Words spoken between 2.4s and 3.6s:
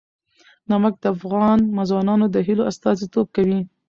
هیلو استازیتوب کوي.